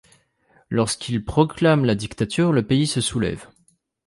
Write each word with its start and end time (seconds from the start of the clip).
Lorsqu'il 0.71 1.23
proclame 1.23 1.85
la 1.85 1.93
dictature, 1.93 2.51
le 2.53 2.65
pays 2.65 2.87
se 2.87 3.01
soulève. 3.01 3.47